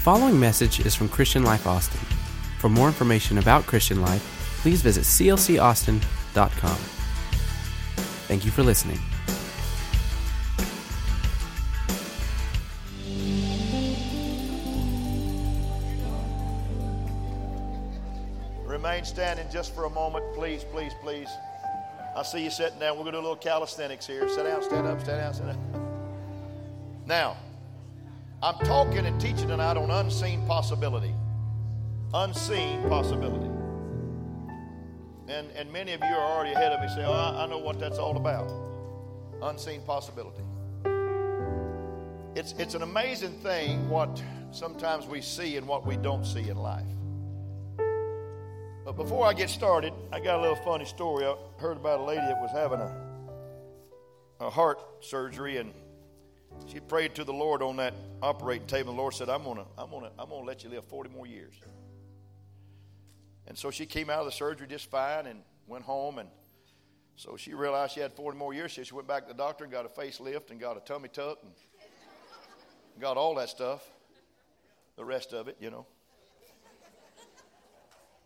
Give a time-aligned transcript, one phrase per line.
[0.00, 2.00] following message is from Christian Life Austin.
[2.58, 4.22] For more information about Christian Life,
[4.62, 6.76] please visit clcaustin.com.
[8.26, 8.98] Thank you for listening.
[18.64, 21.28] Remain standing just for a moment, please, please, please.
[22.16, 22.96] I see you sitting down.
[22.96, 24.26] We're going to do a little calisthenics here.
[24.30, 26.00] Sit down, stand up, stand down, stand down.
[27.06, 27.36] Now,
[28.42, 31.14] I'm talking and teaching tonight on unseen possibility.
[32.14, 33.50] Unseen possibility.
[35.28, 37.58] And, and many of you are already ahead of me saying, oh, I, I know
[37.58, 38.50] what that's all about.
[39.42, 40.42] Unseen possibility.
[42.34, 46.56] It's, it's an amazing thing what sometimes we see and what we don't see in
[46.56, 46.86] life.
[48.86, 51.26] But before I get started, I got a little funny story.
[51.26, 55.74] I heard about a lady that was having a, a heart surgery and
[56.66, 58.92] she prayed to the Lord on that operating table.
[58.92, 61.54] The Lord said, I'm gonna, I'm gonna, I'm gonna let you live 40 more years.
[63.46, 66.28] And so she came out of the surgery just fine and went home and
[67.20, 68.72] so she realized she had 40 more years.
[68.72, 71.10] So she went back to the doctor and got a facelift and got a tummy
[71.10, 71.52] tuck and
[72.98, 73.82] got all that stuff.
[74.96, 75.86] The rest of it, you know.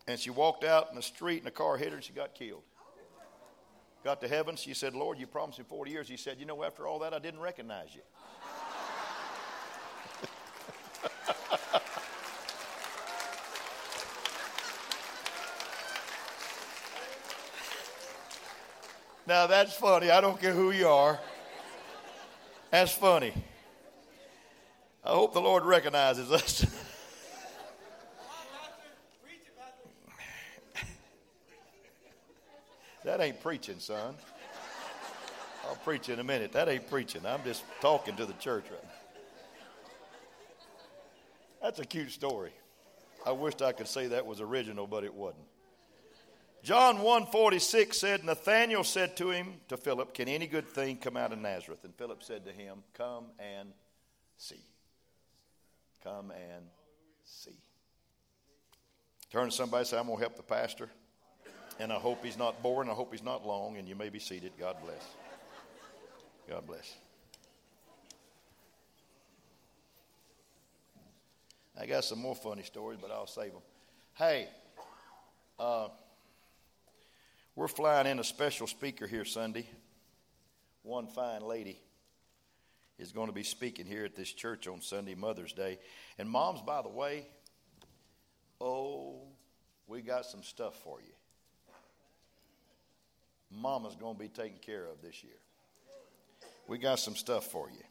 [0.06, 2.36] And she walked out in the street and a car hit her and she got
[2.36, 2.62] killed.
[4.04, 4.54] Got to heaven.
[4.54, 6.06] She said, Lord, you promised me 40 years.
[6.06, 8.02] He said, You know, after all that, I didn't recognize you.
[19.26, 20.10] now that's funny.
[20.10, 21.18] I don't care who you are.
[22.70, 23.32] That's funny.
[25.02, 26.66] I hope the Lord recognizes us.
[33.24, 34.14] ain't preaching, son.
[35.66, 36.52] I'll preach in a minute.
[36.52, 37.24] That ain't preaching.
[37.26, 38.90] I'm just talking to the church right now.
[41.62, 42.52] That's a cute story.
[43.26, 45.46] I wished I could say that was original, but it wasn't.
[46.62, 51.32] John 1:46 said Nathanael said to him to Philip, "Can any good thing come out
[51.32, 53.72] of Nazareth?" And Philip said to him, "Come and
[54.36, 54.62] see."
[56.04, 56.66] Come and
[57.24, 57.56] see.
[59.30, 60.90] Turn to somebody and say, I'm going to help the pastor.
[61.80, 62.88] And I hope he's not boring.
[62.88, 63.76] I hope he's not long.
[63.76, 64.52] And you may be seated.
[64.58, 65.04] God bless.
[66.48, 66.94] God bless.
[71.80, 73.62] I got some more funny stories, but I'll save them.
[74.14, 74.48] Hey,
[75.58, 75.88] uh,
[77.56, 79.66] we're flying in a special speaker here Sunday.
[80.84, 81.80] One fine lady
[82.98, 85.80] is going to be speaking here at this church on Sunday, Mother's Day.
[86.18, 87.26] And, moms, by the way,
[88.60, 89.22] oh,
[89.88, 91.12] we got some stuff for you
[93.50, 95.38] mama's going to be taken care of this year.
[96.66, 97.82] We got some stuff for you.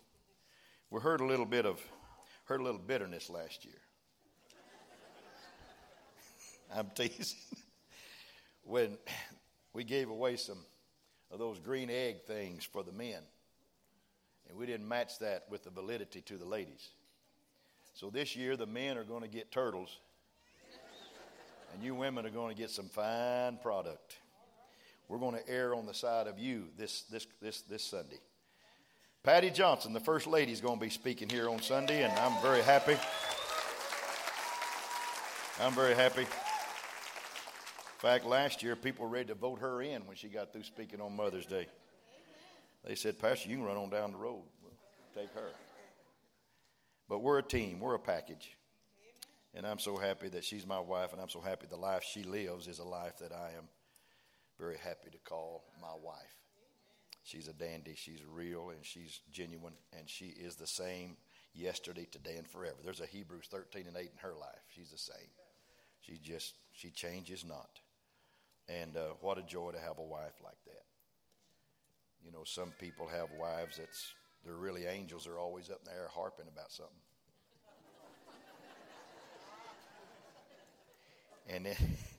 [0.90, 1.81] We heard a little bit of
[2.46, 3.80] heard a little bitterness last year.
[6.75, 7.40] I'm teasing.
[8.64, 8.97] when
[9.74, 10.59] we gave away some
[11.31, 13.22] of those green egg things for the men,
[14.50, 16.90] and we didn't match that with the validity to the ladies.
[17.94, 19.97] So this year, the men are going to get turtles,
[21.74, 24.18] and you women are going to get some fine product.
[25.13, 28.18] We're going to err on the side of you this, this, this, this Sunday.
[29.22, 32.41] Patty Johnson, the First Lady, is going to be speaking here on Sunday, and I'm
[32.41, 32.97] very happy.
[35.62, 36.22] I'm very happy.
[36.22, 36.28] In
[38.00, 41.00] fact, last year, people were ready to vote her in when she got through speaking
[41.00, 41.68] on Mother's Day.
[42.84, 44.41] They said, Pastor, you can run on down the road.
[44.63, 44.73] We'll
[45.23, 45.52] take her.
[47.07, 48.57] But we're a team, we're a package.
[49.53, 52.23] And I'm so happy that she's my wife, and I'm so happy the life she
[52.23, 53.66] lives is a life that I am
[54.63, 56.38] very happy to call my wife.
[57.24, 57.96] She's a dandy.
[57.97, 61.18] She's real and she's genuine, and she is the same
[61.53, 62.78] yesterday, today, and forever.
[62.84, 64.63] There's a Hebrews 13 and 8 in her life.
[64.73, 65.29] She's the same.
[66.00, 67.79] She just, she changes not.
[68.69, 70.85] And uh, what a joy to have a wife like that.
[72.25, 74.13] You know, some people have wives that's,
[74.46, 75.25] they're really angels.
[75.25, 76.96] They're always up in the air harping about something.
[81.49, 81.76] and then.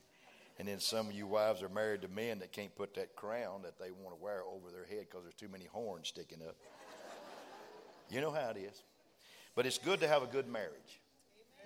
[0.57, 3.61] And then some of you wives are married to men that can't put that crown
[3.63, 6.55] that they want to wear over their head because there's too many horns sticking up.
[8.07, 8.83] You know how it is.
[9.55, 11.01] But it's good to have a good marriage.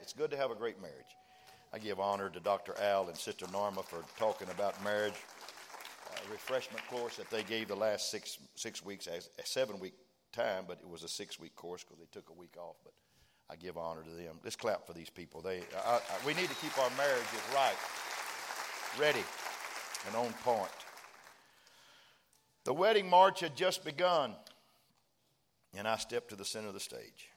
[0.01, 0.95] It's good to have a great marriage.
[1.73, 2.75] I give honor to Dr.
[2.81, 5.15] Al and Sister Norma for talking about marriage.
[6.25, 9.95] A refreshment course that they gave the last six six weeks, as a seven week
[10.31, 12.77] time, but it was a six week course because they took a week off.
[12.85, 12.93] But
[13.49, 14.39] I give honor to them.
[14.43, 15.41] Let's clap for these people.
[15.41, 17.75] They, I, I, we need to keep our marriages right
[18.97, 19.23] ready
[20.07, 20.69] and on point.
[22.63, 24.35] The wedding march had just begun,
[25.75, 27.29] and I stepped to the center of the stage.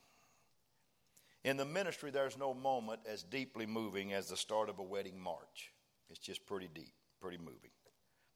[1.45, 5.19] In the ministry, there's no moment as deeply moving as the start of a wedding
[5.21, 5.73] march.
[6.11, 7.71] It's just pretty deep, pretty moving.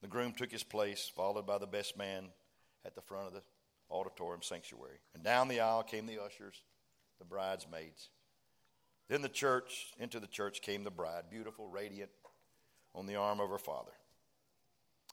[0.01, 2.27] The groom took his place, followed by the best man
[2.85, 3.43] at the front of the
[3.89, 4.99] auditorium sanctuary.
[5.13, 6.61] And down the aisle came the ushers,
[7.19, 8.09] the bridesmaids.
[9.07, 12.11] Then the church, into the church came the bride, beautiful, radiant,
[12.97, 13.91] on the arm of her father.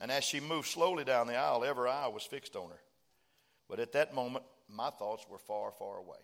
[0.01, 2.81] And as she moved slowly down the aisle, every eye was fixed on her.
[3.69, 6.19] But at that moment, my thoughts were far, far away.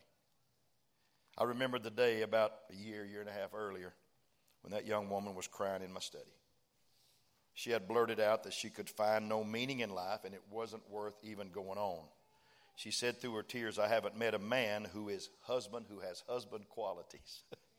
[1.38, 3.94] I remember the day about a year, year and a half earlier
[4.62, 6.24] when that young woman was crying in my study.
[7.54, 10.88] She had blurted out that she could find no meaning in life and it wasn't
[10.90, 12.04] worth even going on.
[12.76, 16.24] She said through her tears, I haven't met a man who is husband, who has
[16.26, 17.42] husband qualities.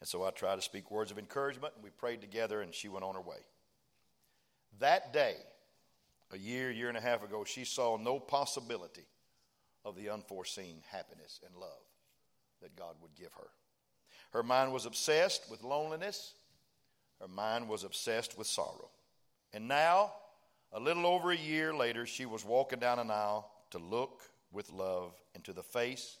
[0.00, 2.88] and so I tried to speak words of encouragement, and we prayed together, and she
[2.88, 3.36] went on her way.
[4.78, 5.36] That day,
[6.32, 9.04] a year, year and a half ago, she saw no possibility
[9.84, 11.82] of the unforeseen happiness and love
[12.62, 13.48] that God would give her.
[14.32, 16.32] Her mind was obsessed with loneliness,
[17.20, 18.88] her mind was obsessed with sorrow.
[19.52, 20.12] And now,
[20.72, 24.72] a little over a year later, she was walking down an aisle to look with
[24.72, 26.16] love into the face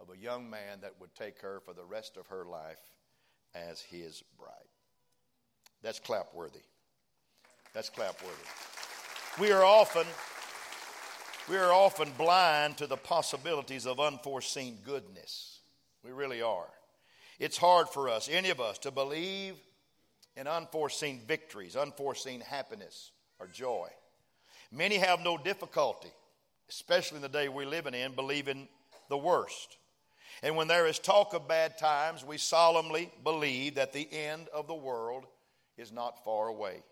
[0.00, 2.93] of a young man that would take her for the rest of her life
[3.54, 4.50] as his bride.
[5.82, 6.62] That's clapworthy.
[7.72, 9.40] That's clapworthy.
[9.40, 10.06] We are often
[11.48, 15.60] we are often blind to the possibilities of unforeseen goodness.
[16.02, 16.68] We really are.
[17.38, 19.56] It's hard for us, any of us, to believe
[20.36, 23.88] in unforeseen victories, unforeseen happiness, or joy.
[24.72, 26.08] Many have no difficulty,
[26.70, 28.68] especially in the day we're living in, believing
[29.10, 29.76] the worst.
[30.42, 34.66] And when there is talk of bad times, we solemnly believe that the end of
[34.66, 35.26] the world
[35.76, 36.82] is not far away.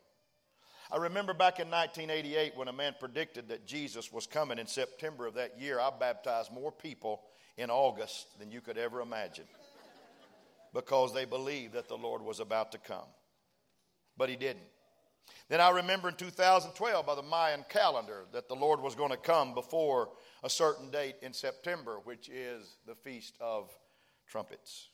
[0.91, 5.27] I remember back in 1988 when a man predicted that Jesus was coming in September
[5.27, 7.23] of that year, I baptized more people
[7.57, 9.47] in August than you could ever imagine
[10.75, 13.09] because they believed that the Lord was about to come.
[14.17, 14.67] But he didn't.
[15.49, 19.17] Then I remember in 2012 by the Mayan calendar that the Lord was going to
[19.17, 20.11] come before
[20.43, 23.71] a certain date in September, which is the Feast of
[24.27, 24.89] Trumpets.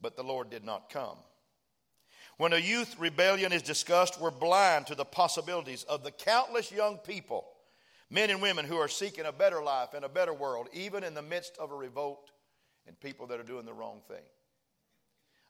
[0.00, 1.16] But the Lord did not come.
[2.38, 6.98] When a youth rebellion is discussed, we're blind to the possibilities of the countless young
[6.98, 7.46] people,
[8.10, 11.14] men and women who are seeking a better life and a better world, even in
[11.14, 12.30] the midst of a revolt
[12.86, 14.22] and people that are doing the wrong thing.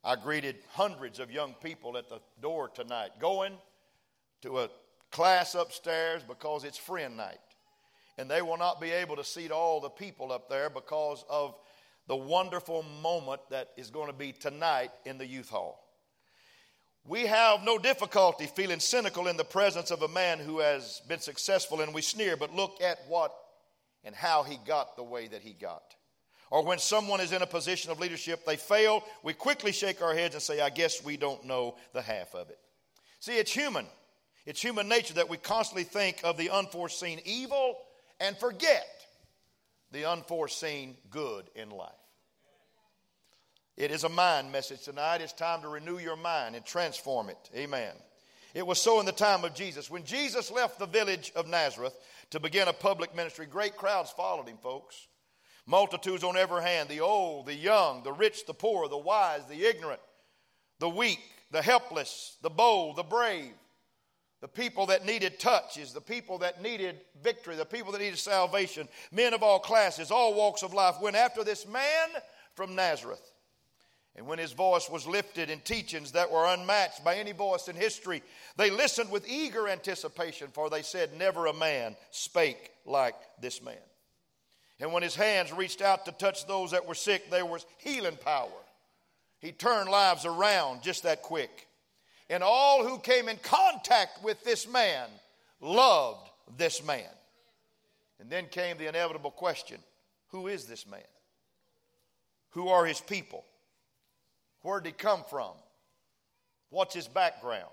[0.04, 3.54] I greeted hundreds of young people at the door tonight, going
[4.42, 4.70] to a
[5.10, 7.40] class upstairs because it's friend night.
[8.18, 11.54] And they will not be able to seat all the people up there because of
[12.06, 15.82] the wonderful moment that is going to be tonight in the youth hall.
[17.04, 21.20] We have no difficulty feeling cynical in the presence of a man who has been
[21.20, 23.32] successful and we sneer, but look at what
[24.02, 25.82] and how he got the way that he got.
[26.50, 30.14] Or when someone is in a position of leadership, they fail, we quickly shake our
[30.14, 32.58] heads and say, I guess we don't know the half of it.
[33.20, 33.86] See, it's human.
[34.44, 37.76] It's human nature that we constantly think of the unforeseen evil
[38.20, 38.86] and forget
[39.92, 41.90] the unforeseen good in life.
[43.76, 45.20] It is a mind message tonight.
[45.20, 47.50] It's time to renew your mind and transform it.
[47.54, 47.92] Amen.
[48.54, 49.90] It was so in the time of Jesus.
[49.90, 51.94] When Jesus left the village of Nazareth
[52.30, 55.08] to begin a public ministry, great crowds followed him, folks.
[55.66, 59.66] Multitudes on every hand the old, the young, the rich, the poor, the wise, the
[59.66, 60.00] ignorant,
[60.78, 63.52] the weak, the helpless, the bold, the brave,
[64.40, 68.88] the people that needed touches, the people that needed victory, the people that needed salvation,
[69.10, 72.08] men of all classes, all walks of life went after this man
[72.54, 73.32] from Nazareth.
[74.14, 77.76] And when his voice was lifted in teachings that were unmatched by any voice in
[77.76, 78.22] history,
[78.56, 83.74] they listened with eager anticipation, for they said, Never a man spake like this man.
[84.80, 88.16] And when his hands reached out to touch those that were sick, there was healing
[88.16, 88.48] power.
[89.38, 91.66] He turned lives around just that quick.
[92.28, 95.08] And all who came in contact with this man
[95.60, 97.04] loved this man.
[98.18, 99.78] And then came the inevitable question
[100.28, 101.00] Who is this man?
[102.50, 103.44] Who are his people?
[104.62, 105.52] Where did he come from?
[106.70, 107.70] What's his background?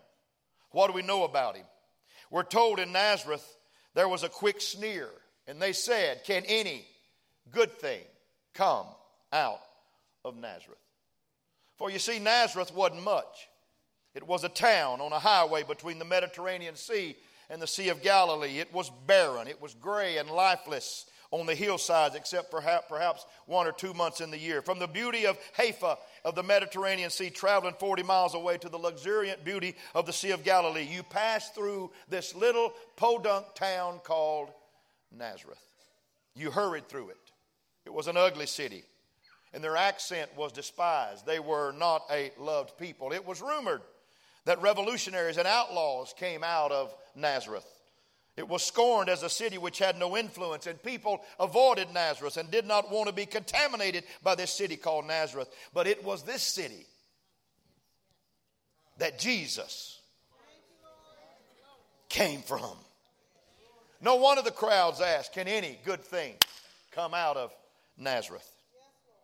[0.72, 1.66] What do we know about him?
[2.30, 3.46] We're told in Nazareth
[3.96, 5.10] there was a quick sneer,
[5.48, 6.86] and they said, Can any
[7.52, 8.02] good thing
[8.54, 8.86] come
[9.32, 9.62] out
[10.26, 10.78] of Nazareth?
[11.78, 13.48] For you see, Nazareth wasn't much.
[14.16, 17.16] It was a town on a highway between the Mediterranean Sea
[17.50, 18.60] and the Sea of Galilee.
[18.60, 23.66] It was barren, it was gray and lifeless on the hillsides, except perhaps, perhaps one
[23.66, 24.62] or two months in the year.
[24.62, 28.78] From the beauty of Haifa of the Mediterranean Sea, traveling 40 miles away to the
[28.78, 34.50] luxuriant beauty of the Sea of Galilee, you pass through this little podunk town called
[35.12, 35.58] Nazareth.
[36.36, 37.18] You hurried through it.
[37.86, 38.84] It was an ugly city.
[39.54, 41.26] and their accent was despised.
[41.26, 43.12] They were not a loved people.
[43.12, 43.82] It was rumored
[44.46, 47.66] that revolutionaries and outlaws came out of Nazareth.
[48.36, 52.50] It was scorned as a city which had no influence, and people avoided Nazareth and
[52.50, 55.50] did not want to be contaminated by this city called Nazareth.
[55.74, 56.88] But it was this city
[58.98, 60.02] that Jesus
[62.10, 62.76] came from.
[64.02, 66.34] No one of the crowds asked, Can any good thing
[66.92, 67.54] come out of
[67.98, 68.50] Nazareth?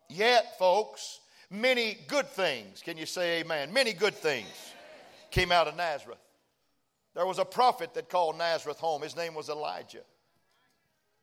[0.08, 3.74] Yet, folks, many good things, can you say amen?
[3.74, 4.48] Many good things
[5.32, 6.20] came out of Nazareth.
[7.16, 9.02] There was a prophet that called Nazareth home.
[9.02, 10.04] His name was Elijah.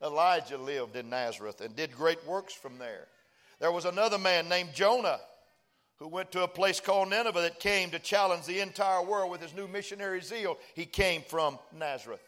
[0.02, 3.08] Elijah lived in Nazareth and did great works from there.
[3.60, 5.20] There was another man named Jonah
[5.98, 9.40] who went to a place called Nineveh that came to challenge the entire world with
[9.40, 10.58] his new missionary zeal.
[10.74, 12.20] He came from Nazareth.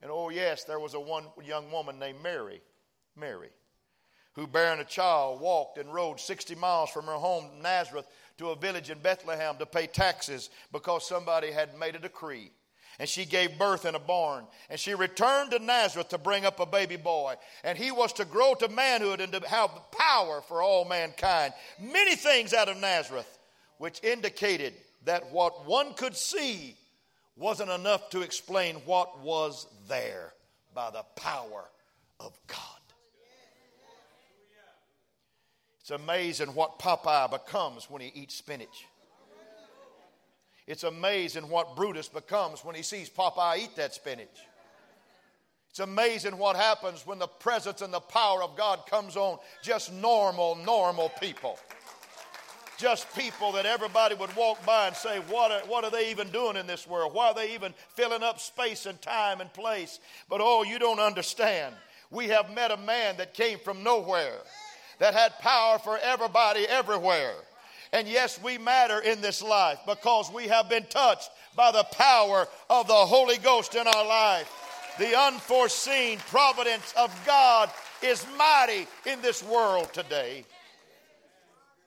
[0.00, 2.60] And oh, yes, there was a one young woman named Mary,
[3.16, 3.50] Mary,
[4.34, 8.06] who bearing a child walked and rode 60 miles from her home, Nazareth,
[8.38, 12.50] to a village in Bethlehem to pay taxes because somebody had made a decree
[12.98, 14.46] and she gave birth in a barn.
[14.70, 17.34] And she returned to Nazareth to bring up a baby boy.
[17.64, 21.54] And he was to grow to manhood and to have power for all mankind.
[21.80, 23.38] Many things out of Nazareth,
[23.78, 24.74] which indicated
[25.04, 26.76] that what one could see
[27.36, 30.32] wasn't enough to explain what was there
[30.72, 31.64] by the power
[32.20, 32.73] of God.
[35.84, 38.86] It's amazing what Popeye becomes when he eats spinach.
[40.66, 44.30] It's amazing what Brutus becomes when he sees Popeye eat that spinach.
[45.68, 49.92] It's amazing what happens when the presence and the power of God comes on just
[49.92, 51.58] normal, normal people.
[52.78, 56.30] Just people that everybody would walk by and say, what are, what are they even
[56.30, 57.12] doing in this world?
[57.12, 60.00] Why are they even filling up space and time and place?
[60.30, 61.74] But oh, you don't understand.
[62.10, 64.38] We have met a man that came from nowhere,
[65.04, 67.34] that had power for everybody everywhere
[67.94, 72.48] and yes, we matter in this life because we have been touched by the power
[72.68, 74.50] of the Holy Ghost in our life.
[74.98, 77.70] The unforeseen providence of God
[78.02, 80.44] is mighty in this world today.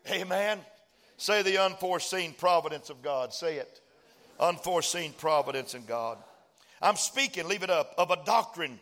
[0.10, 0.62] Amen.
[1.18, 3.34] Say the unforeseen providence of God.
[3.34, 3.82] Say it.
[4.40, 6.18] Unforeseen providence in God.
[6.82, 8.80] I'm speaking, leave it up, of a doctrine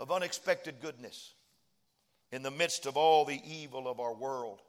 [0.00, 1.34] of unexpected goodness
[2.32, 4.60] in the midst of all the evil of our world.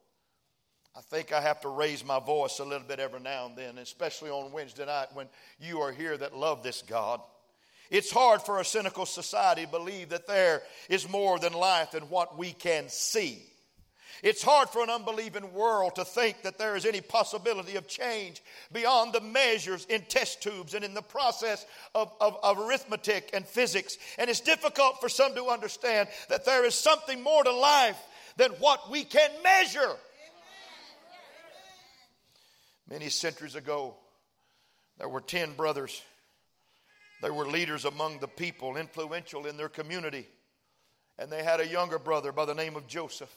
[0.96, 3.78] I think I have to raise my voice a little bit every now and then,
[3.78, 5.28] especially on Wednesday night when
[5.60, 7.22] you are here that love this God.
[7.89, 12.04] It's hard for a cynical society to believe that there is more than life than
[12.04, 13.42] what we can see.
[14.22, 18.42] It's hard for an unbelieving world to think that there is any possibility of change
[18.72, 23.46] beyond the measures in test tubes and in the process of, of, of, arithmetic and
[23.46, 23.98] physics.
[24.18, 28.00] And it's difficult for some to understand that there is something more to life
[28.36, 29.96] than what we can measure.
[32.90, 33.96] Many centuries ago,
[34.98, 36.02] there were 10 brothers.
[37.22, 40.28] They were leaders among the people, influential in their community.
[41.18, 43.34] And they had a younger brother by the name of Joseph.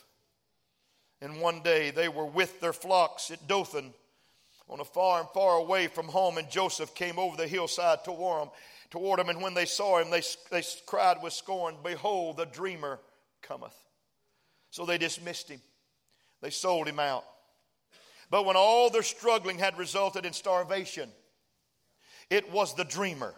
[1.22, 3.94] And one day they were with their flocks at Dothan
[4.68, 6.36] on a farm far away from home.
[6.36, 8.50] And Joseph came over the hillside toward them.
[8.90, 12.98] Toward them, and when they saw him, they, they cried with scorn, Behold, the dreamer
[13.40, 13.74] cometh.
[14.68, 15.62] So they dismissed him.
[16.42, 17.24] They sold him out.
[18.28, 21.08] But when all their struggling had resulted in starvation,
[22.28, 23.34] it was the dreamer.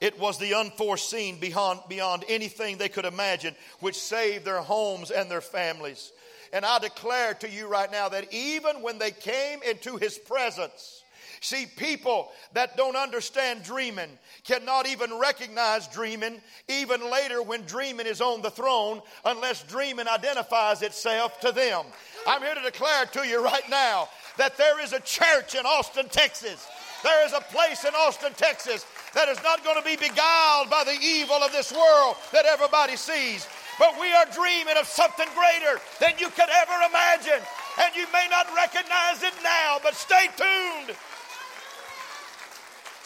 [0.00, 5.30] It was the unforeseen beyond, beyond anything they could imagine, which saved their homes and
[5.30, 6.12] their families.
[6.52, 11.02] And I declare to you right now that even when they came into his presence,
[11.40, 14.10] See, people that don't understand dreaming
[14.44, 20.82] cannot even recognize dreaming, even later when dreaming is on the throne, unless dreaming identifies
[20.82, 21.84] itself to them.
[22.26, 26.08] I'm here to declare to you right now that there is a church in Austin,
[26.08, 26.66] Texas.
[27.04, 28.84] There is a place in Austin, Texas
[29.14, 32.96] that is not going to be beguiled by the evil of this world that everybody
[32.96, 33.46] sees.
[33.78, 37.40] But we are dreaming of something greater than you could ever imagine.
[37.80, 40.96] And you may not recognize it now, but stay tuned.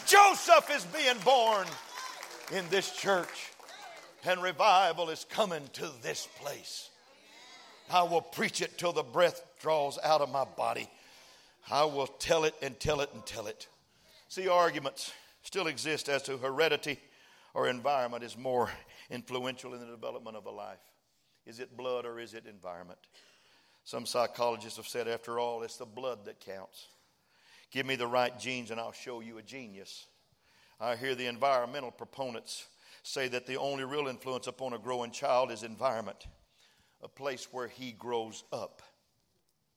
[0.07, 1.67] Joseph is being born
[2.53, 3.51] in this church,
[4.25, 6.91] and revival is coming to this place.
[7.91, 10.89] I will preach it till the breath draws out of my body.
[11.71, 13.69] I will tell it and tell it and tell it.
[14.29, 15.13] See, arguments
[15.53, 16.99] still exist as to heredity
[17.53, 18.71] or environment is more
[19.11, 20.81] influential in the development of a life.
[21.45, 22.99] Is it blood or is it environment?
[23.85, 26.87] Some psychologists have said, after all, it's the blood that counts.
[27.71, 30.07] Give me the right genes and I'll show you a genius.
[30.81, 32.67] I hear the environmental proponents
[33.03, 36.25] say that the only real influence upon a growing child is environment.
[37.03, 38.81] a place where he grows up.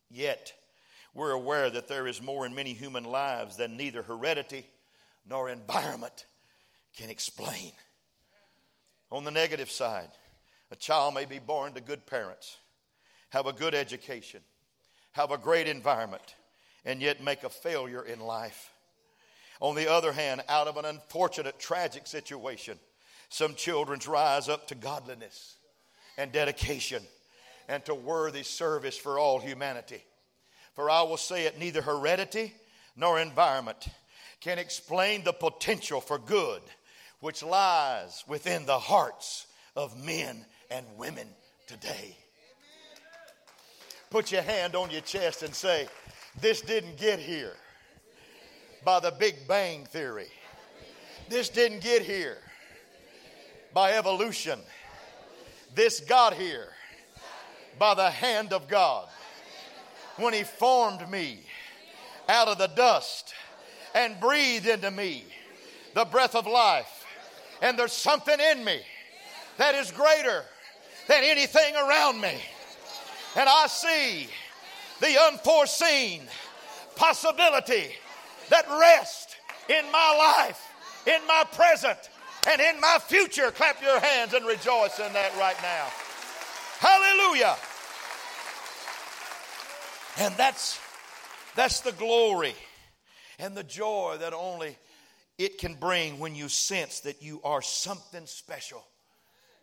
[0.10, 0.53] Yet,
[1.13, 4.67] we're aware that there is more in many human lives than neither heredity
[5.27, 6.25] nor environment
[6.96, 7.72] can explain.
[9.12, 10.10] On the negative side,
[10.72, 12.58] a child may be born to good parents,
[13.29, 14.41] have a good education,
[15.12, 16.36] have a great environment,
[16.84, 18.72] and yet make a failure in life.
[19.62, 22.77] On the other hand, out of an unfortunate, tragic situation,
[23.29, 25.58] some children rise up to godliness
[26.17, 27.01] and dedication
[27.67, 30.03] and to worthy service for all humanity.
[30.74, 32.53] For I will say it neither heredity
[32.96, 33.88] nor environment
[34.42, 36.62] can explain the potential for good
[37.20, 41.27] which lies within the hearts of men and women
[41.68, 42.15] today.
[44.10, 45.88] Put your hand on your chest and say,
[46.39, 47.54] This didn't get here
[48.84, 50.27] by the Big Bang Theory.
[51.27, 52.38] This didn't get here
[53.74, 54.60] by evolution.
[55.74, 56.70] This got here
[57.80, 59.08] by the hand of God.
[60.18, 61.39] When He formed me
[62.30, 63.34] out of the dust
[63.96, 65.24] and breathed into me
[65.96, 67.06] the breath of life.
[67.62, 68.82] And there's something in me
[69.58, 70.44] that is greater
[71.08, 72.36] than anything around me.
[73.38, 74.28] And I see
[75.00, 76.22] the unforeseen
[76.96, 77.96] possibility
[78.50, 79.36] that rests
[79.70, 80.62] in my life,
[81.08, 81.98] in my present,
[82.48, 83.50] and in my future.
[83.52, 85.88] Clap your hands and rejoice in that right now.
[86.80, 87.56] Hallelujah.
[90.20, 90.80] And that's
[91.56, 92.56] that's the glory
[93.39, 94.77] and the joy that only
[95.38, 98.86] it can bring when you sense that you are something special,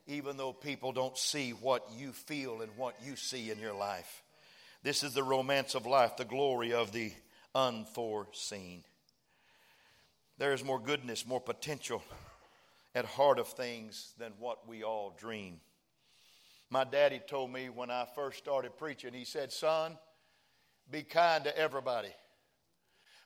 [0.06, 4.22] even though people don't see what you feel and what you see in your life.
[4.82, 7.12] This is the romance of life, the glory of the
[7.54, 8.84] unforeseen.
[10.38, 12.02] There is more goodness, more potential
[12.94, 15.60] at heart of things than what we all dream.
[16.68, 19.96] My daddy told me when I first started preaching, he said, Son,
[20.90, 22.08] be kind to everybody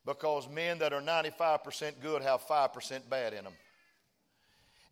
[0.07, 3.53] because men that are 95% good have 5% bad in them.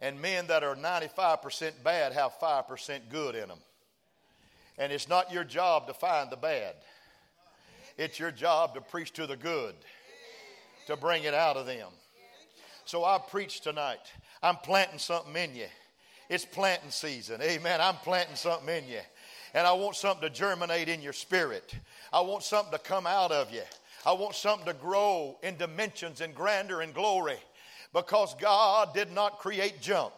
[0.00, 3.58] And men that are 95% bad have 5% good in them.
[4.76, 6.74] And it's not your job to find the bad,
[7.96, 9.74] it's your job to preach to the good,
[10.88, 11.88] to bring it out of them.
[12.84, 14.00] So I preach tonight.
[14.42, 15.68] I'm planting something in you.
[16.28, 17.40] It's planting season.
[17.40, 17.80] Amen.
[17.80, 19.00] I'm planting something in you.
[19.54, 21.74] And I want something to germinate in your spirit.
[22.12, 23.62] I want something to come out of you.
[24.06, 27.38] I want something to grow in dimensions and grandeur and glory
[27.92, 30.12] because God did not create junk.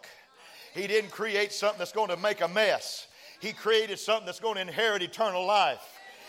[0.73, 3.07] He didn't create something that's going to make a mess.
[3.39, 5.81] He created something that's going to inherit eternal life.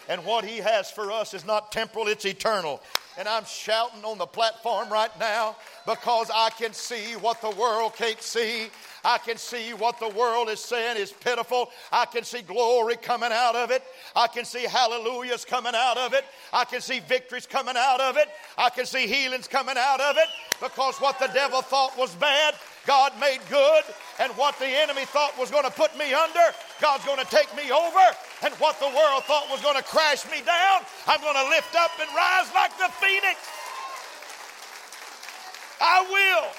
[0.08, 2.80] And what He has for us is not temporal, it's eternal.
[3.18, 7.96] And I'm shouting on the platform right now because I can see what the world
[7.96, 8.68] can't see.
[9.04, 11.68] I can see what the world is saying is pitiful.
[11.90, 13.82] I can see glory coming out of it.
[14.14, 16.24] I can see hallelujahs coming out of it.
[16.52, 18.28] I can see victories coming out of it.
[18.56, 20.28] I can see healings coming out of it
[20.62, 22.54] because what the devil thought was bad,
[22.86, 23.84] God made good.
[24.18, 26.46] And what the enemy thought was going to put me under,
[26.80, 28.06] God's going to take me over.
[28.42, 31.74] And what the world thought was going to crash me down, I'm going to lift
[31.76, 33.38] up and rise like the phoenix.
[35.80, 36.50] I will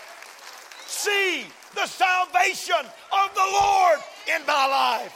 [0.88, 3.99] see the salvation of the Lord
[4.36, 5.13] in my life.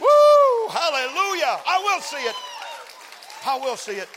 [0.00, 0.68] Woo!
[0.70, 1.60] Hallelujah.
[1.66, 2.34] I will see it.
[3.46, 4.08] I will see it.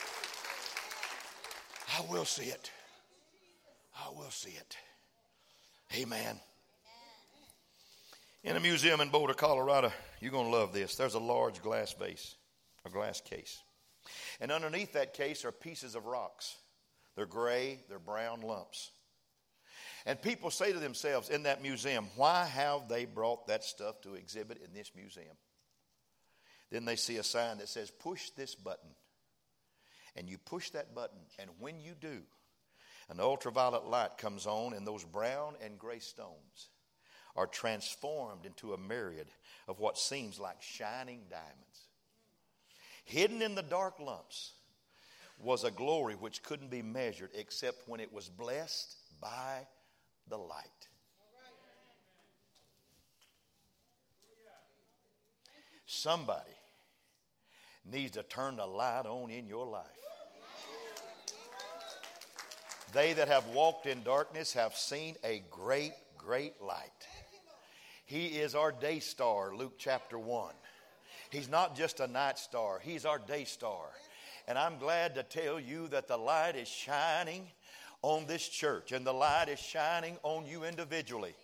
[1.98, 2.72] I will see it.
[3.96, 4.78] I will see it.
[5.96, 6.40] Amen.
[8.44, 10.96] In a museum in Boulder, Colorado, you're going to love this.
[10.96, 12.36] There's a large glass vase,
[12.86, 13.62] a glass case.
[14.40, 16.56] And underneath that case are pieces of rocks.
[17.16, 18.92] They're gray, they're brown lumps.
[20.06, 24.14] And people say to themselves in that museum, why have they brought that stuff to
[24.14, 25.36] exhibit in this museum?
[26.72, 28.90] Then they see a sign that says, push this button.
[30.16, 32.22] And you push that button, and when you do,
[33.10, 36.70] an ultraviolet light comes on, and those brown and gray stones
[37.36, 39.28] are transformed into a myriad
[39.68, 41.88] of what seems like shining diamonds.
[43.06, 44.54] Hidden in the dark lumps
[45.40, 49.68] was a glory which couldn't be measured except when it was blessed by
[50.28, 50.66] the light.
[55.86, 56.52] Somebody
[57.86, 59.86] needs to turn the light on in your life.
[62.94, 67.08] They that have walked in darkness have seen a great, great light.
[68.06, 70.54] He is our day star, Luke chapter 1.
[71.30, 73.88] He's not just a night star, He's our day star.
[74.48, 77.48] And I'm glad to tell you that the light is shining
[78.02, 81.36] on this church, and the light is shining on you individually.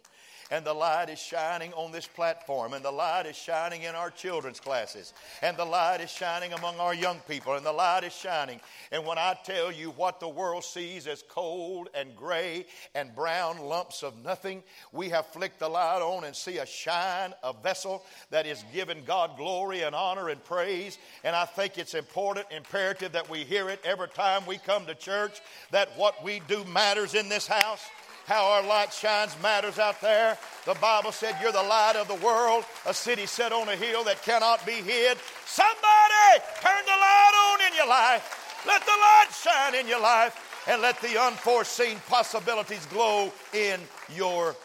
[0.54, 4.12] And the light is shining on this platform, and the light is shining in our
[4.12, 5.12] children's classes,
[5.42, 8.62] and the light is shining among our young people, and the light is shining.
[8.92, 13.62] And when I tell you what the world sees as cold and gray and brown
[13.62, 14.62] lumps of nothing,
[14.92, 19.06] we have flicked the light on and see a shine, a vessel that is giving
[19.06, 21.00] God glory and honor and praise.
[21.24, 24.94] And I think it's important, imperative that we hear it every time we come to
[24.94, 27.90] church that what we do matters in this house
[28.26, 30.38] how our light shines matters out there.
[30.66, 34.04] The Bible said, You're the light of the world, a city set on a hill
[34.06, 35.18] that cannot be hid.
[35.46, 38.64] Somebody turn the light on in your life.
[38.66, 43.80] Let the light shine in your life and let the unforeseen possibilities glow in
[44.16, 44.56] your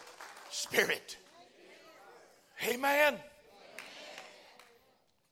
[0.49, 1.17] spirit.
[2.67, 3.15] Amen.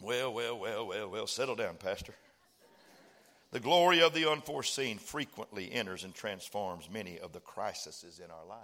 [0.01, 2.13] Well, well, well, well, well, settle down, Pastor.
[3.51, 8.45] The glory of the unforeseen frequently enters and transforms many of the crises in our
[8.45, 8.60] life.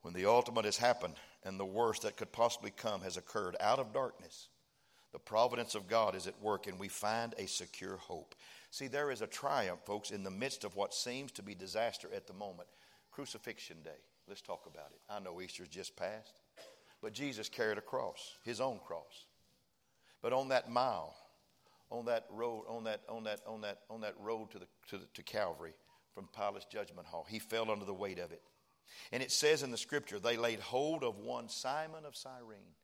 [0.00, 1.14] When the ultimate has happened
[1.44, 4.48] and the worst that could possibly come has occurred out of darkness,
[5.12, 8.34] the providence of God is at work and we find a secure hope.
[8.70, 12.08] See, there is a triumph, folks, in the midst of what seems to be disaster
[12.14, 12.68] at the moment.
[13.10, 13.90] Crucifixion Day.
[14.26, 15.00] Let's talk about it.
[15.08, 16.40] I know Easter's just passed,
[17.02, 19.26] but Jesus carried a cross, his own cross.
[20.22, 21.14] But on that mile,
[21.90, 24.98] on that road, on that, on that, on that, on that road to, the, to,
[24.98, 25.72] the, to Calvary
[26.14, 27.26] from Pilate's judgment hall.
[27.28, 28.42] He fell under the weight of it.
[29.12, 32.74] And it says in the scripture, they laid hold of one Simon of Cyrene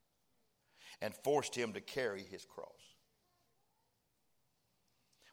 [1.01, 2.69] and forced him to carry his cross.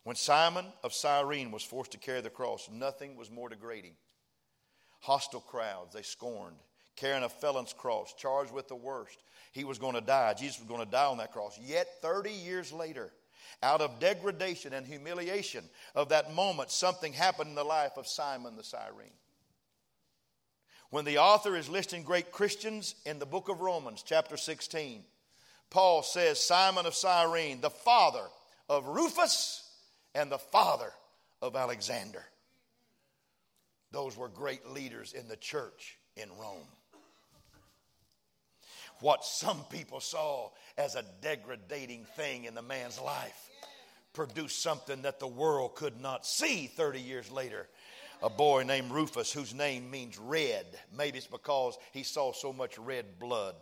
[0.04, 3.94] When Simon of Cyrene was forced to carry the cross, nothing was more degrading.
[5.02, 6.58] Hostile crowds, they scorned.
[6.96, 9.24] Carrying a felon's cross, charged with the worst.
[9.54, 10.34] He was going to die.
[10.34, 11.58] Jesus was going to die on that cross.
[11.62, 13.12] Yet 30 years later,
[13.64, 18.56] out of degradation and humiliation of that moment, something happened in the life of Simon
[18.56, 19.12] the Cyrene.
[20.90, 25.04] When the author is listing great Christians in the book of Romans, chapter 16,
[25.70, 28.26] Paul says, Simon of Cyrene, the father
[28.68, 29.70] of Rufus
[30.14, 30.92] and the father
[31.42, 32.24] of Alexander.
[33.92, 36.68] Those were great leaders in the church in Rome.
[39.02, 43.50] What some people saw as a degrading thing in the man's life
[44.14, 47.68] produced something that the world could not see 30 years later.
[48.24, 50.66] A boy named Rufus, whose name means red.
[50.96, 53.56] Maybe it's because he saw so much red blood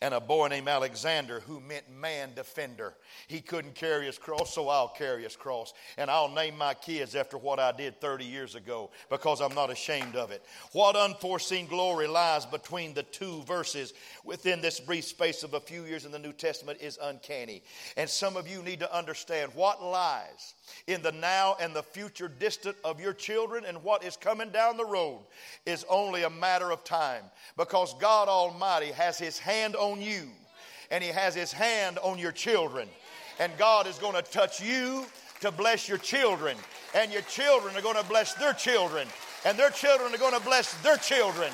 [0.00, 2.94] and a boy named Alexander who meant man defender.
[3.28, 5.72] He couldn't carry his cross, so I'll carry his cross.
[5.96, 9.70] And I'll name my kids after what I did 30 years ago because I'm not
[9.70, 10.44] ashamed of it.
[10.72, 15.84] What unforeseen glory lies between the two verses within this brief space of a few
[15.84, 17.62] years in the New Testament is uncanny.
[17.96, 20.54] And some of you need to understand what lies
[20.86, 24.76] in the now and the future distant of your children and what is coming down
[24.76, 25.20] the road
[25.66, 27.24] is only a matter of time
[27.56, 30.28] because God Almighty has His hand on you
[30.90, 32.88] and He has His hand on your children.
[33.38, 35.06] And God is going to touch you
[35.40, 36.56] to bless your children,
[36.94, 39.08] and your children are going to bless their children,
[39.44, 41.50] and their children are going to bless their children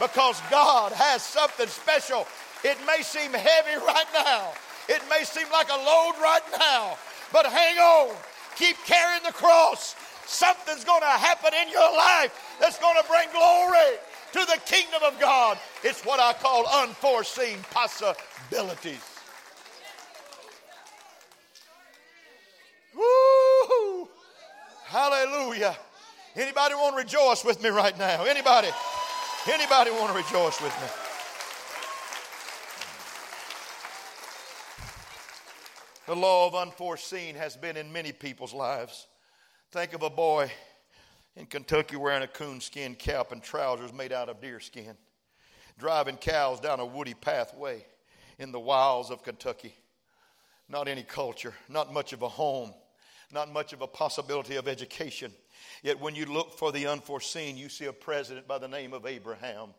[0.00, 2.26] because God has something special.
[2.62, 4.52] It may seem heavy right now,
[4.88, 6.96] it may seem like a load right now,
[7.32, 8.14] but hang on
[8.56, 9.96] Keep carrying the cross.
[10.26, 13.98] Something's going to happen in your life that's going to bring glory
[14.34, 15.56] to the kingdom of God.
[15.84, 19.00] It's what I call unforeseen possibilities.
[22.96, 24.08] Woo!
[24.86, 25.76] Hallelujah.
[26.34, 28.24] Anybody want to rejoice with me right now?
[28.24, 28.70] Anybody?
[29.48, 30.88] Anybody want to rejoice with me?
[36.08, 39.06] The law of unforeseen has been in many people's lives.
[39.70, 40.50] Think of a boy
[41.36, 44.96] in Kentucky wearing a coonskin cap and trousers made out of deer skin,
[45.78, 47.84] driving cows down a woody pathway
[48.38, 49.74] in the wilds of Kentucky.
[50.68, 52.72] Not any culture, not much of a home,
[53.32, 55.32] not much of a possibility of education.
[55.82, 59.06] Yet when you look for the unforeseen, you see a president by the name of
[59.06, 59.70] Abraham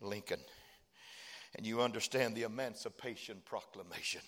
[0.00, 0.40] Lincoln.
[1.56, 4.20] And you understand the Emancipation Proclamation.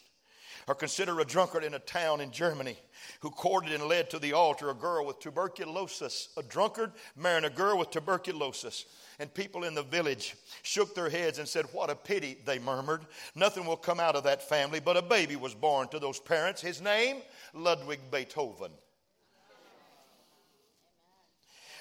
[0.66, 2.76] Or consider a drunkard in a town in Germany
[3.20, 6.30] who courted and led to the altar a girl with tuberculosis.
[6.36, 8.84] A drunkard marrying a girl with tuberculosis.
[9.18, 13.06] And people in the village shook their heads and said, What a pity, they murmured.
[13.34, 16.60] Nothing will come out of that family, but a baby was born to those parents.
[16.60, 17.22] His name,
[17.54, 18.72] Ludwig Beethoven.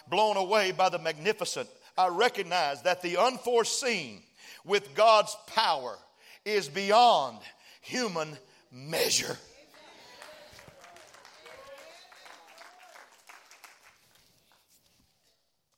[0.07, 4.21] Blown away by the magnificent, I recognize that the unforeseen
[4.63, 5.97] with God's power
[6.43, 7.39] is beyond
[7.81, 8.37] human
[8.71, 9.37] measure.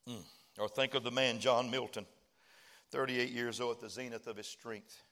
[0.07, 0.23] Mm.
[0.57, 2.05] Or think of the man John Milton.
[2.91, 5.03] 38 years old at the zenith of his strength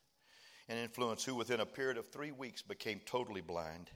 [0.69, 3.91] and influence, who within a period of three weeks became totally blind.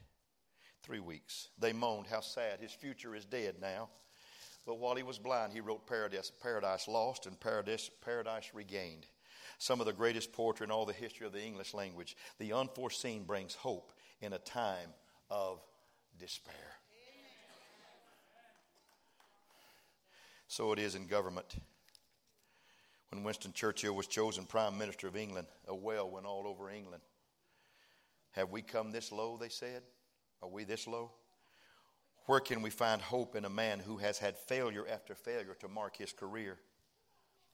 [0.83, 1.49] Three weeks.
[1.57, 2.59] They moaned, How sad.
[2.59, 3.89] His future is dead now.
[4.65, 9.07] But while he was blind, he wrote Paradise, Paradise Lost and Paradise, Paradise Regained.
[9.59, 12.15] Some of the greatest poetry in all the history of the English language.
[12.39, 13.91] The unforeseen brings hope
[14.21, 14.89] in a time
[15.29, 15.61] of
[16.17, 16.55] despair.
[20.47, 21.55] So it is in government.
[23.11, 27.03] When Winston Churchill was chosen Prime Minister of England, a wail went all over England.
[28.31, 29.83] Have we come this low, they said?
[30.41, 31.11] Are we this low?
[32.27, 35.67] Where can we find hope in a man who has had failure after failure to
[35.67, 36.59] mark his career?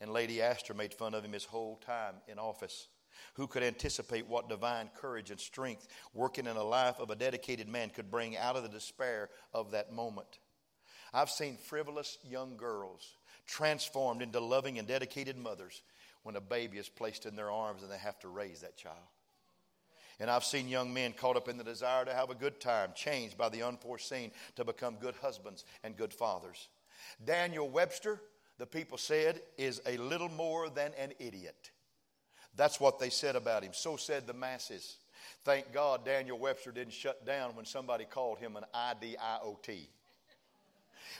[0.01, 2.87] And Lady Astor made fun of him his whole time in office.
[3.35, 7.69] Who could anticipate what divine courage and strength working in the life of a dedicated
[7.69, 10.39] man could bring out of the despair of that moment?
[11.13, 13.15] I've seen frivolous young girls
[13.47, 15.81] transformed into loving and dedicated mothers
[16.23, 18.97] when a baby is placed in their arms and they have to raise that child.
[20.19, 22.91] And I've seen young men caught up in the desire to have a good time,
[22.95, 26.69] changed by the unforeseen to become good husbands and good fathers.
[27.23, 28.21] Daniel Webster,
[28.57, 31.71] the people said, is a little more than an idiot.
[32.55, 33.71] That's what they said about him.
[33.73, 34.97] So said the masses.
[35.43, 39.87] Thank God Daniel Webster didn't shut down when somebody called him an IDIOT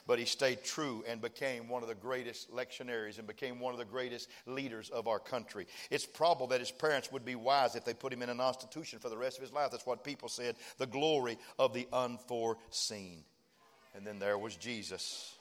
[0.08, 3.80] but he stayed true and became one of the greatest lectionaries and became one of
[3.80, 5.65] the greatest leaders of our country.
[5.89, 9.00] It's probable that his parents would be wise if they put him in an institution
[9.00, 9.71] for the rest of his life.
[9.71, 13.24] That's what people said the glory of the unforeseen.
[13.95, 15.35] And then there was Jesus.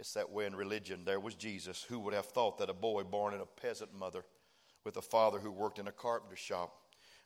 [0.00, 1.02] It's that way in religion.
[1.04, 1.84] There was Jesus.
[1.84, 4.24] Who would have thought that a boy born in a peasant mother
[4.82, 6.72] with a father who worked in a carpenter shop,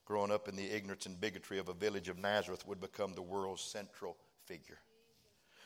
[0.05, 3.23] growing up in the ignorance and bigotry of a village of Nazareth, would become the
[3.23, 4.81] world's central figure?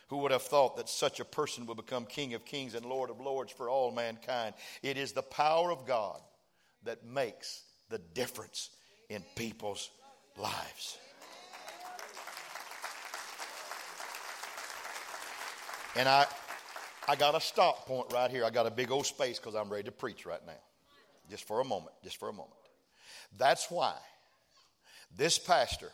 [0.08, 3.08] Who would have thought that such a person would become King of Kings and Lord
[3.08, 4.54] of Lords for all mankind?
[4.82, 6.20] It is the power of God
[6.84, 8.68] that makes the difference
[9.08, 9.90] in people's
[10.36, 10.98] lives.
[15.96, 16.26] And I,
[17.08, 18.44] I got a stop point right here.
[18.44, 20.52] I got a big old space because I'm ready to preach right now.
[21.30, 22.52] Just for a moment, just for a moment.
[23.36, 23.94] That's why
[25.16, 25.90] this pastor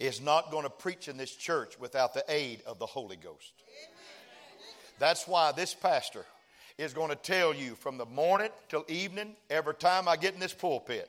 [0.00, 3.52] is not going to preach in this church without the aid of the Holy Ghost.
[4.98, 6.24] That's why this pastor
[6.78, 10.40] is going to tell you from the morning till evening, every time I get in
[10.40, 11.08] this pulpit,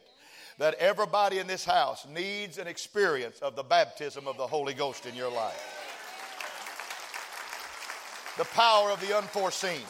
[0.60, 5.06] that everybody in this house needs an experience of the baptism of the Holy Ghost
[5.06, 5.79] in your life.
[8.40, 9.82] The power of the unforeseen.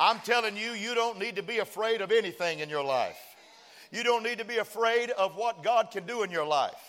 [0.00, 3.18] I'm telling you, you don't need to be afraid of anything in your life.
[3.92, 6.80] You don't need to be afraid of what God can do in your life.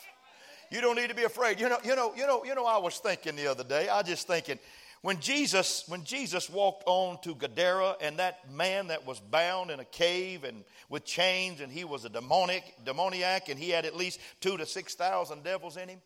[0.71, 1.59] You don't need to be afraid.
[1.59, 4.03] You know, you know, you know, you know, I was thinking the other day, I
[4.03, 4.57] just thinking,
[5.01, 9.81] when Jesus, when Jesus walked on to Gadara and that man that was bound in
[9.81, 13.97] a cave and with chains and he was a demonic, demoniac and he had at
[13.97, 15.99] least two to six thousand devils in him.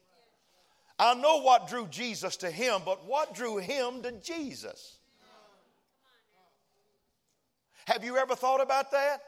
[1.03, 4.99] I know what drew Jesus to him, but what drew him to Jesus?
[7.85, 9.21] Have you ever thought about that?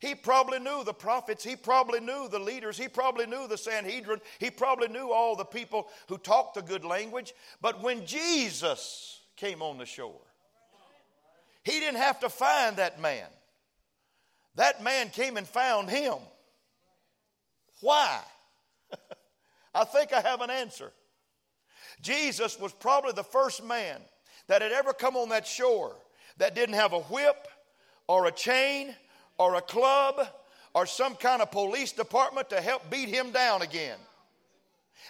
[0.00, 1.44] He probably knew the prophets.
[1.44, 2.76] He probably knew the leaders.
[2.76, 4.20] He probably knew the Sanhedrin.
[4.40, 7.34] He probably knew all the people who talked the good language.
[7.60, 10.20] But when Jesus came on the shore,
[11.62, 13.28] he didn't have to find that man.
[14.56, 16.16] That man came and found him.
[17.80, 18.18] Why?
[19.74, 20.92] I think I have an answer.
[22.00, 24.00] Jesus was probably the first man
[24.48, 25.94] that had ever come on that shore
[26.38, 27.48] that didn't have a whip
[28.08, 28.94] or a chain
[29.38, 30.26] or a club
[30.74, 33.98] or some kind of police department to help beat him down again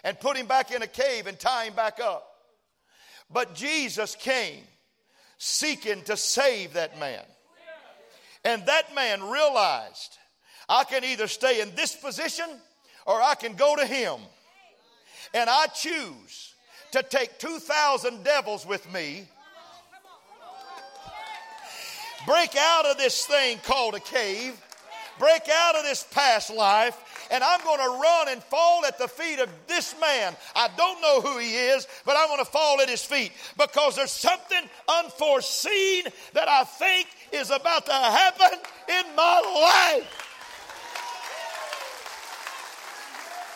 [0.04, 2.28] and put him back in a cave and tie him back up.
[3.30, 4.64] But Jesus came
[5.38, 7.22] seeking to save that man.
[8.44, 10.18] And that man realized
[10.68, 12.46] I can either stay in this position
[13.06, 14.18] or I can go to him.
[15.34, 16.54] And I choose
[16.92, 19.26] to take 2,000 devils with me
[22.26, 24.60] break out of this thing called a cave,
[25.18, 26.98] break out of this past life,
[27.30, 30.36] and I'm going to run and fall at the feet of this man.
[30.54, 33.96] I don't know who he is, but I'm going to fall at his feet because
[33.96, 40.28] there's something unforeseen that I think is about to happen in my life.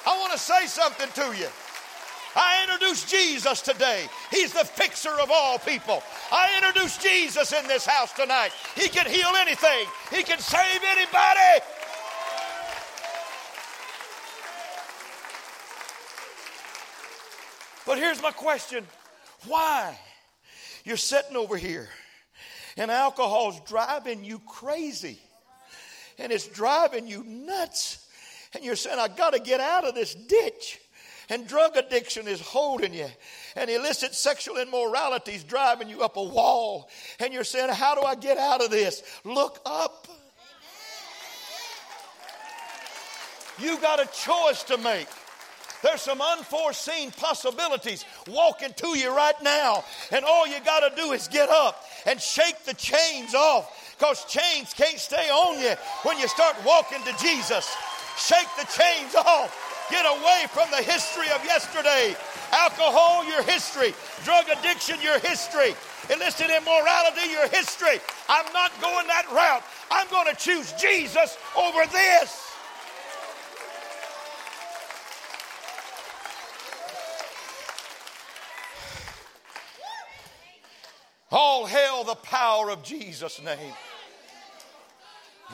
[0.06, 1.48] I want to say something to you.
[2.36, 4.06] I introduce Jesus today.
[4.30, 6.02] He's the fixer of all people.
[6.30, 8.50] I introduce Jesus in this house tonight.
[8.74, 11.64] He can heal anything, He can save anybody.
[17.86, 18.84] But here's my question
[19.46, 19.98] why?
[20.84, 21.88] You're sitting over here
[22.76, 25.18] And alcohol's driving you crazy.
[26.18, 28.06] And it's driving you nuts.
[28.54, 30.80] And you're saying, I got to get out of this ditch.
[31.28, 33.08] And drug addiction is holding you.
[33.56, 36.88] And illicit sexual immorality is driving you up a wall.
[37.18, 39.02] And you're saying, How do I get out of this?
[39.24, 40.06] Look up.
[43.58, 45.08] You got a choice to make.
[45.82, 49.84] There's some unforeseen possibilities walking to you right now.
[50.10, 54.24] And all you got to do is get up and shake the chains off because
[54.26, 57.74] chains can't stay on you when you start walking to Jesus.
[58.18, 59.75] Shake the chains off.
[59.90, 62.16] Get away from the history of yesterday.
[62.52, 63.94] Alcohol, your history.
[64.24, 65.74] Drug addiction, your history.
[66.10, 68.00] Illicit immorality, your history.
[68.28, 69.62] I'm not going that route.
[69.90, 72.42] I'm going to choose Jesus over this.
[81.30, 83.72] All hail the power of Jesus' name.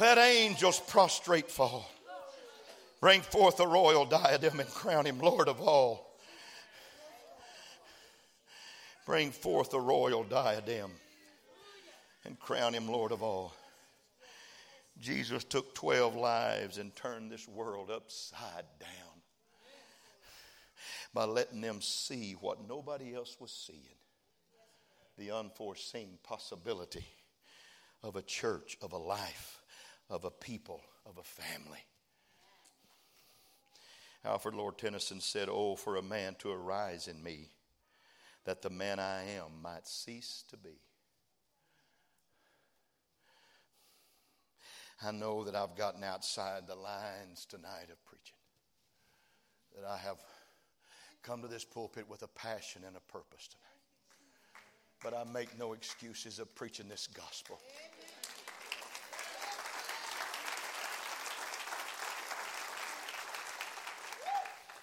[0.00, 1.90] Let angels prostrate fall.
[3.02, 6.16] Bring forth a royal diadem and crown him Lord of all.
[9.04, 10.92] Bring forth a royal diadem
[12.24, 13.56] and crown him Lord of all.
[15.00, 19.20] Jesus took 12 lives and turned this world upside down
[21.12, 23.98] by letting them see what nobody else was seeing
[25.18, 27.04] the unforeseen possibility
[28.04, 29.60] of a church, of a life,
[30.08, 31.84] of a people, of a family.
[34.24, 37.50] Alfred Lord Tennyson said, Oh, for a man to arise in me,
[38.44, 40.80] that the man I am might cease to be.
[45.04, 48.36] I know that I've gotten outside the lines tonight of preaching,
[49.74, 50.18] that I have
[51.22, 53.62] come to this pulpit with a passion and a purpose tonight.
[55.02, 57.58] But I make no excuses of preaching this gospel.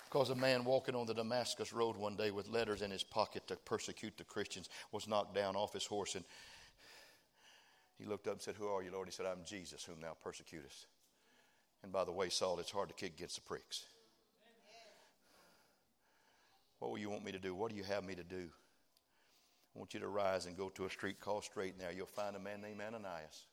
[0.10, 3.48] Because a man walking on the Damascus Road one day with letters in his pocket
[3.48, 6.26] to persecute the Christians was knocked down off his horse and
[8.00, 9.08] he looked up and said, Who are you, Lord?
[9.08, 10.88] He said, I'm Jesus, whom thou persecutest.
[11.84, 13.84] And by the way, Saul, it's hard to kick against the pricks.
[16.80, 17.54] What will you want me to do?
[17.54, 18.50] What do you have me to do?
[19.76, 21.90] I want you to rise and go to a street called Straight now.
[21.96, 23.46] You'll find a man named Ananias.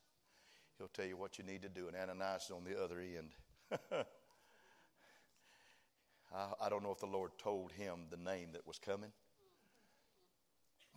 [0.77, 3.31] He'll tell you what you need to do, and Ananias is on the other end.
[6.33, 9.11] I, I don't know if the Lord told him the name that was coming.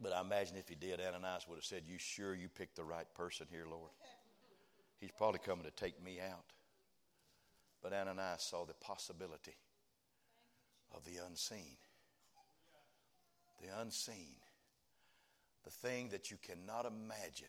[0.03, 2.85] But I imagine if he did, Ananias would have said, You sure you picked the
[2.85, 3.91] right person here, Lord?
[4.99, 6.45] He's probably coming to take me out.
[7.83, 9.57] But Ananias saw the possibility
[10.95, 11.77] of the unseen.
[13.63, 14.37] The unseen.
[15.65, 17.49] The thing that you cannot imagine.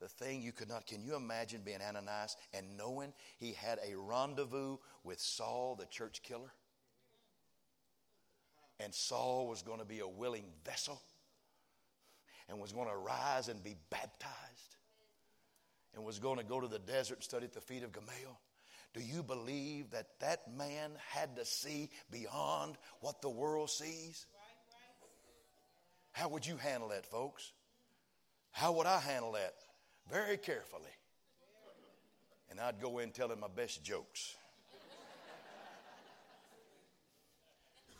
[0.00, 0.86] The thing you could not.
[0.86, 6.22] Can you imagine being Ananias and knowing he had a rendezvous with Saul, the church
[6.24, 6.52] killer?
[8.80, 11.00] And Saul was going to be a willing vessel
[12.48, 14.76] and was going to rise and be baptized
[15.94, 18.38] and was going to go to the desert and study at the feet of Gamaliel.
[18.94, 24.26] Do you believe that that man had to see beyond what the world sees?
[26.12, 27.52] How would you handle that, folks?
[28.50, 29.54] How would I handle that?
[30.10, 30.82] Very carefully.
[32.50, 34.36] And I'd go in telling my best jokes.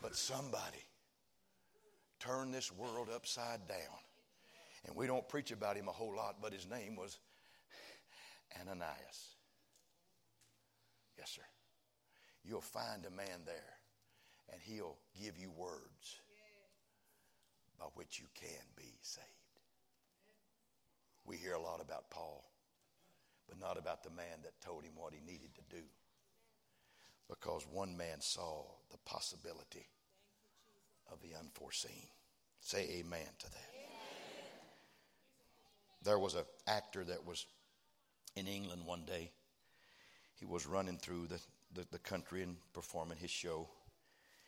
[0.03, 0.85] But somebody
[2.19, 4.03] turned this world upside down.
[4.85, 7.19] And we don't preach about him a whole lot, but his name was
[8.61, 9.37] Ananias.
[11.17, 11.43] Yes, sir.
[12.45, 13.75] You'll find a man there,
[14.51, 16.21] and he'll give you words
[17.79, 19.27] by which you can be saved.
[21.25, 22.45] We hear a lot about Paul,
[23.49, 25.85] but not about the man that told him what he needed to do
[27.41, 29.87] because one man saw the possibility
[31.11, 32.09] of the unforeseen.
[32.61, 33.69] Say amen to that.
[36.05, 37.47] There was an actor that was
[38.37, 39.31] in England one day.
[40.35, 41.41] He was running through the,
[41.75, 43.69] the, the country and performing his show.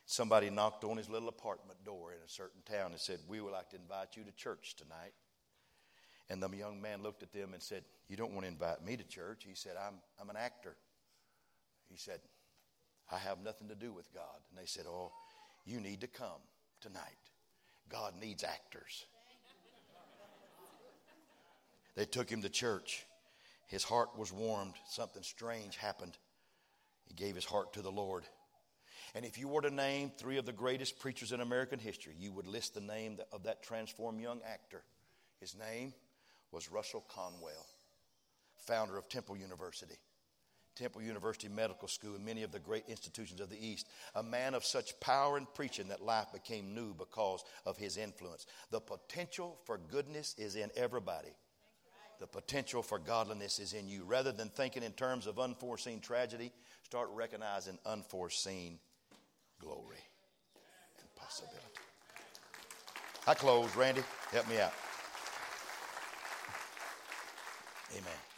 [0.05, 3.53] Somebody knocked on his little apartment door in a certain town and said, We would
[3.53, 5.15] like to invite you to church tonight.
[6.29, 8.97] And the young man looked at them and said, You don't want to invite me
[8.97, 9.45] to church.
[9.47, 10.77] He said, I'm, I'm an actor.
[11.89, 12.19] He said,
[13.11, 14.41] I have nothing to do with God.
[14.51, 15.13] And they said, Oh,
[15.65, 16.41] you need to come
[16.81, 17.03] tonight.
[17.89, 19.05] God needs actors.
[21.97, 23.07] They took him to church.
[23.67, 24.75] His heart was warmed.
[24.89, 26.17] Something strange happened.
[27.07, 28.25] He gave his heart to the Lord.
[29.15, 32.33] And if you were to name three of the greatest preachers in American history, you
[32.33, 34.83] would list the name of that transformed young actor.
[35.41, 35.95] His name
[36.51, 37.67] was Russell Conwell,
[38.57, 39.99] founder of Temple University.
[40.75, 43.87] Temple University Medical School, and many of the great institutions of the East.
[44.15, 48.47] A man of such power in preaching that life became new because of his influence.
[48.71, 51.35] The potential for goodness is in everybody.
[52.21, 54.05] The potential for godliness is in you.
[54.05, 56.53] Rather than thinking in terms of unforeseen tragedy,
[56.83, 58.79] start recognizing unforeseen
[59.61, 59.99] glory
[61.01, 61.61] and possibility.
[63.27, 63.75] I close.
[63.75, 64.73] Randy, help me out.
[67.93, 68.34] Amen.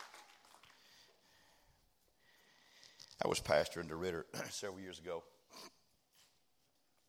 [3.27, 5.25] I was pastor in DeRidder several years ago,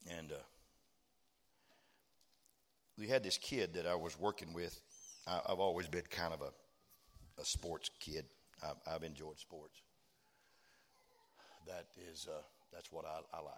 [0.09, 0.35] and uh,
[2.97, 4.81] we had this kid that I was working with.
[5.27, 6.49] I, have always been kind of a,
[7.39, 8.25] a sports kid.
[8.63, 9.79] I've, I've, enjoyed sports.
[11.67, 12.41] That is, uh,
[12.73, 13.53] that's what I, I like.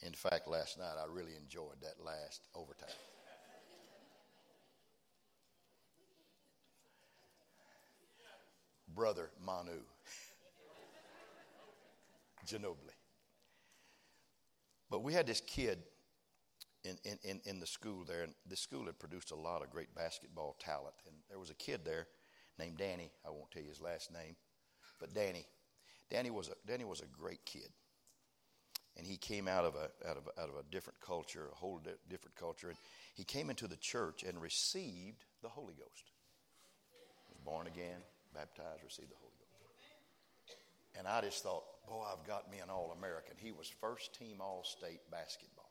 [0.00, 2.88] In fact, last night I really enjoyed that last overtime.
[8.94, 9.82] Brother Manu.
[12.46, 12.96] Ginobili.
[14.90, 15.78] But we had this kid
[16.84, 19.94] in, in, in the school there, and the school had produced a lot of great
[19.94, 20.94] basketball talent.
[21.06, 22.06] And there was a kid there
[22.58, 23.10] named Danny.
[23.26, 24.36] I won't tell you his last name,
[25.00, 25.46] but Danny.
[26.10, 27.68] Danny was a, Danny was a great kid.
[28.98, 31.80] And he came out of, a, out, of, out of a different culture, a whole
[32.10, 32.68] different culture.
[32.68, 32.76] And
[33.14, 36.12] he came into the church and received the Holy Ghost.
[37.26, 38.02] He was born again,
[38.34, 40.58] baptized, received the Holy Ghost.
[40.98, 43.34] And I just thought, boy, I've got me an All American.
[43.36, 45.70] He was first team All State basketball.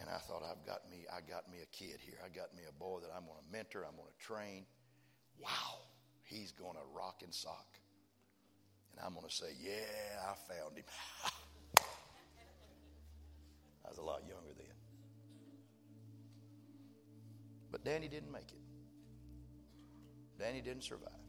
[0.00, 2.18] And I thought, I've got me, I got me a kid here.
[2.24, 4.66] I got me a boy that I'm going to mentor, I'm going to train.
[5.38, 5.86] Wow,
[6.24, 7.78] he's going to rock and sock.
[8.92, 10.84] And I'm going to say, yeah, I found him.
[13.84, 14.66] I was a lot younger then.
[17.70, 18.62] But Danny didn't make it.
[20.38, 21.23] Danny didn't survive.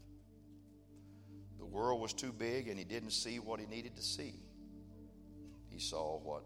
[1.58, 4.36] The world was too big and he didn't see what he needed to see.
[5.70, 6.44] He saw what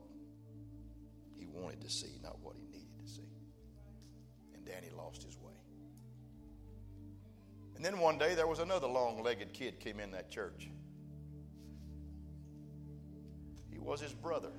[1.37, 3.29] he wanted to see, not what he needed to see.
[4.55, 5.53] And Danny lost his way.
[7.75, 10.69] And then one day there was another long legged kid came in that church.
[13.71, 14.51] He was his brother.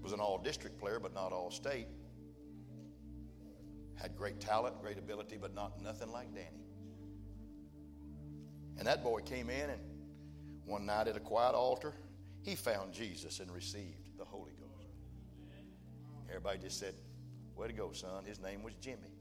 [0.00, 1.88] Was an all district player, but not all state.
[3.96, 6.63] Had great talent, great ability, but not nothing like Danny.
[8.78, 9.80] And that boy came in, and
[10.64, 11.94] one night at a quiet altar,
[12.42, 14.88] he found Jesus and received the Holy Ghost.
[16.28, 16.94] Everybody just said,
[17.56, 18.24] Way to go, son.
[18.24, 19.14] His name was Jimmy.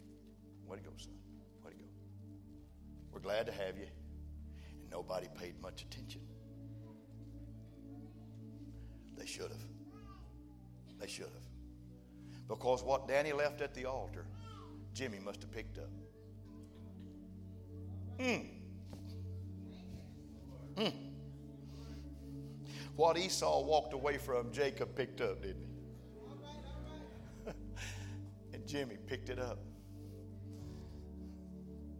[0.68, 1.14] Way to go, son.
[1.64, 1.84] Way to go.
[3.12, 3.86] We're glad to have you.
[4.82, 6.22] And nobody paid much attention.
[9.16, 9.66] They should have.
[10.99, 12.47] They should have.
[12.47, 14.26] Because what Danny left at the altar,
[14.93, 15.91] Jimmy must have picked up.
[18.20, 18.62] Hmm.
[20.78, 20.89] Hmm.
[22.95, 25.63] What Esau walked away from, Jacob picked up, didn't
[27.45, 27.51] he?
[28.53, 29.59] and Jimmy picked it up.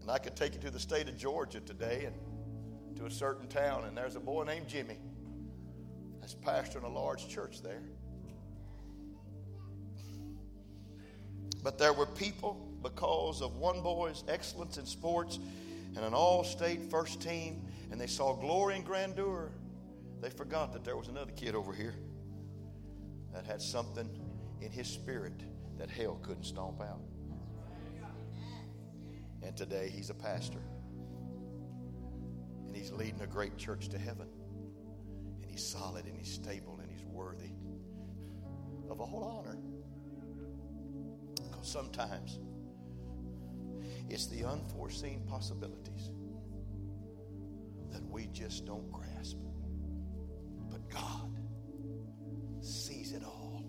[0.01, 2.15] And I could take you to the state of Georgia today and
[2.97, 4.97] to a certain town, and there's a boy named Jimmy
[6.19, 7.82] that's pastoring a large church there.
[11.63, 15.39] But there were people, because of one boy's excellence in sports
[15.95, 19.52] and an all state first team, and they saw glory and grandeur,
[20.20, 21.94] they forgot that there was another kid over here
[23.32, 24.10] that had something
[24.62, 25.44] in his spirit
[25.78, 27.02] that hell couldn't stomp out.
[29.44, 30.58] And today he's a pastor.
[32.66, 34.28] And he's leading a great church to heaven.
[35.44, 37.52] And he's solid and he's stable and he's worthy
[38.89, 39.60] of a whole honor.
[41.36, 42.39] Because sometimes
[44.10, 46.10] it's the unforeseen possibilities
[47.94, 49.38] that we just don't grasp.
[50.70, 51.39] But God
[52.62, 53.64] sees it all.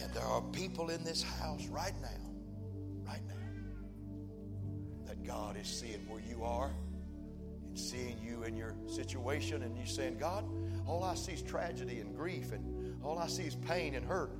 [0.00, 2.08] And there are people in this house right now,
[3.06, 3.34] right now,
[5.06, 6.70] that God is seeing where you are
[7.66, 10.44] and seeing you in your situation, and you saying, God,
[10.86, 14.30] all I see is tragedy and grief, and all I see is pain and hurt.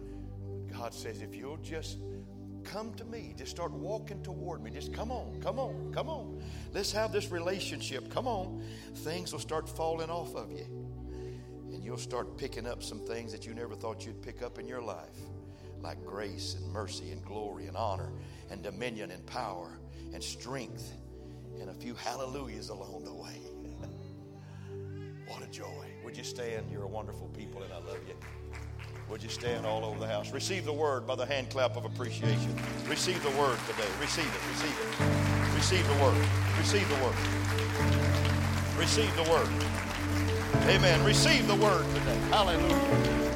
[0.67, 1.99] But God says, if you'll just
[2.69, 3.35] come to me.
[3.37, 4.71] Just start walking toward me.
[4.71, 6.43] Just come on, come on, come on.
[6.73, 8.11] Let's have this relationship.
[8.11, 8.63] Come on.
[8.97, 10.67] Things will start falling off of you.
[11.73, 14.67] And you'll start picking up some things that you never thought you'd pick up in
[14.67, 15.19] your life,
[15.81, 18.13] like grace and mercy and glory and honor
[18.51, 19.79] and dominion and power
[20.13, 20.93] and strength
[21.61, 23.41] and a few hallelujahs along the way.
[25.27, 25.87] what a joy.
[26.05, 26.71] Would you stand?
[26.71, 28.15] You're a wonderful people, and I love you.
[29.11, 30.33] Would you stand all over the house?
[30.33, 32.55] Receive the word by the hand clap of appreciation.
[32.87, 33.89] Receive the word today.
[34.01, 34.41] Receive it.
[34.51, 35.55] Receive it.
[35.55, 36.27] Receive the word.
[36.59, 37.15] Receive the word.
[38.79, 39.49] Receive the word.
[40.69, 41.03] Amen.
[41.05, 42.19] Receive the word today.
[42.31, 42.75] Hallelujah.
[42.75, 43.28] Hallelujah.